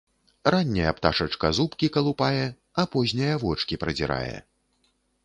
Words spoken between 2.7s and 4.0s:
а позняя вочкі